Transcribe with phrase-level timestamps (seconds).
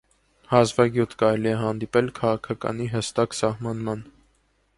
[0.53, 4.07] Հազվագյուտ կարելի է հանդիպել «քաղաքականի» հստակ սահմանման։